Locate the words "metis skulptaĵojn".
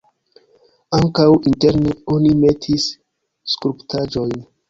2.45-4.35